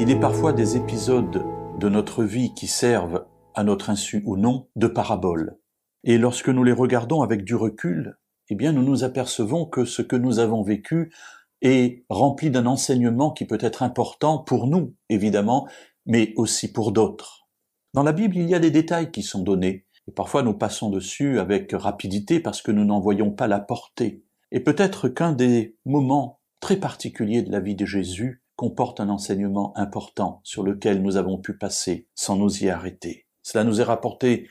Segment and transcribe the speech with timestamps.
[0.00, 1.44] Il est parfois des épisodes
[1.78, 3.24] de notre vie qui servent,
[3.54, 5.58] à notre insu ou non, de paraboles.
[6.02, 10.02] Et lorsque nous les regardons avec du recul, eh bien nous nous apercevons que ce
[10.02, 11.12] que nous avons vécu
[11.60, 15.68] est rempli d'un enseignement qui peut être important pour nous, évidemment,
[16.04, 17.46] mais aussi pour d'autres.
[17.94, 20.90] Dans la Bible, il y a des détails qui sont donnés, et parfois nous passons
[20.90, 24.24] dessus avec rapidité parce que nous n'en voyons pas la portée.
[24.50, 29.76] Et peut-être qu'un des moments très particuliers de la vie de Jésus comporte un enseignement
[29.76, 33.26] important sur lequel nous avons pu passer sans nous y arrêter.
[33.42, 34.48] Cela nous est rapporté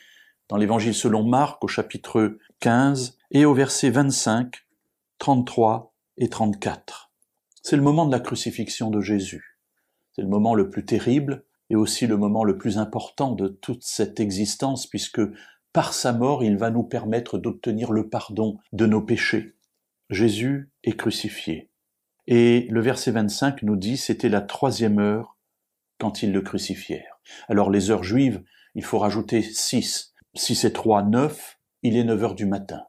[0.50, 4.68] dans l'évangile selon Marc au chapitre 15 et au verset 25,
[5.18, 7.14] 33 et 34.
[7.64, 9.62] C'est le moment de la crucifixion de Jésus.
[10.12, 13.84] C'est le moment le plus terrible et aussi le moment le plus important de toute
[13.84, 15.22] cette existence puisque
[15.72, 19.56] par sa mort, il va nous permettre d'obtenir le pardon de nos péchés.
[20.10, 21.71] Jésus est crucifié.
[22.28, 25.38] Et le verset 25 nous dit c'était la troisième heure
[26.00, 27.20] quand ils le crucifièrent.
[27.48, 28.44] Alors les heures juives,
[28.76, 30.14] il faut rajouter six.
[30.34, 32.84] Six et trois, neuf, il est neuf heures du matin.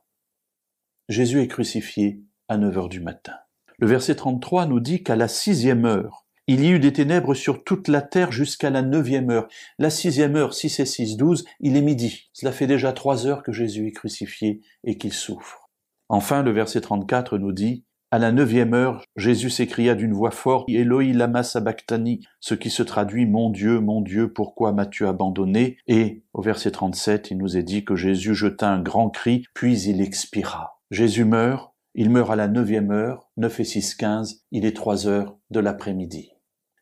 [1.09, 3.35] Jésus est crucifié à neuf heures du matin.
[3.79, 7.65] Le verset 33 nous dit qu'à la sixième heure, il y eut des ténèbres sur
[7.65, 9.49] toute la terre jusqu'à la neuvième heure.
[9.79, 12.29] La sixième heure, six et six, douze, il est midi.
[12.33, 15.71] Cela fait déjà trois heures que Jésus est crucifié et qu'il souffre.
[16.09, 20.69] Enfin, le verset 34 nous dit, à la neuvième heure, Jésus s'écria d'une voix forte,
[20.69, 25.79] Eloi lama sabachthani, ce qui se traduit Mon Dieu, mon Dieu, pourquoi m'as-tu abandonné?
[25.87, 29.81] Et, au verset 37, il nous est dit que Jésus jeta un grand cri, puis
[29.85, 30.79] il expira.
[30.91, 35.09] Jésus meurt, il meurt à la neuvième heure, neuf et six quinze, il est trois
[35.09, 36.33] heures de l'après-midi.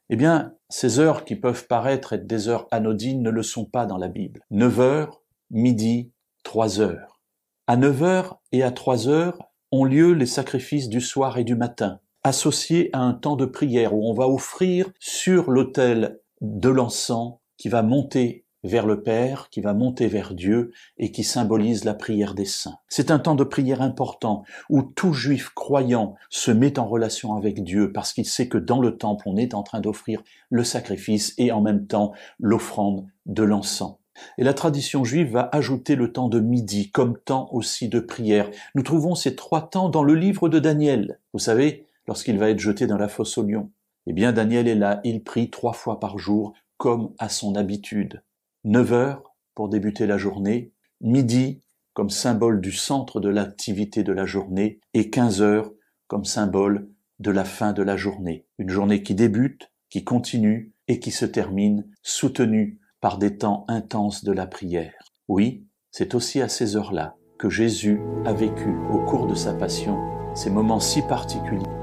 [0.08, 3.86] Eh bien, ces heures qui peuvent paraître être des heures anodines ne le sont pas
[3.86, 4.40] dans la Bible.
[4.50, 6.10] Neuf heures, midi,
[6.42, 7.20] trois heures.
[7.68, 11.54] À neuf heures et à trois heures ont lieu les sacrifices du soir et du
[11.54, 17.34] matin, associés à un temps de prière où on va offrir sur l'autel de l'encens
[17.56, 21.94] qui va monter vers le Père, qui va monter vers Dieu et qui symbolise la
[21.94, 22.76] prière des saints.
[22.88, 27.64] C'est un temps de prière important où tout juif croyant se met en relation avec
[27.64, 31.34] Dieu parce qu'il sait que dans le temple on est en train d'offrir le sacrifice
[31.38, 33.99] et en même temps l'offrande de l'encens.
[34.38, 38.50] Et la tradition juive va ajouter le temps de midi comme temps aussi de prière.
[38.74, 41.20] Nous trouvons ces trois temps dans le livre de Daniel.
[41.32, 43.70] Vous savez, lorsqu'il va être jeté dans la fosse au lion.
[44.06, 48.22] Eh bien, Daniel est là, il prie trois fois par jour comme à son habitude.
[48.64, 51.60] 9 heures pour débuter la journée, midi
[51.92, 55.70] comme symbole du centre de l'activité de la journée et 15 heures
[56.08, 56.88] comme symbole
[57.18, 58.46] de la fin de la journée.
[58.58, 64.24] Une journée qui débute, qui continue et qui se termine, soutenue par des temps intenses
[64.24, 65.12] de la prière.
[65.28, 69.98] Oui, c'est aussi à ces heures-là que Jésus a vécu au cours de sa passion
[70.34, 71.79] ces moments si particuliers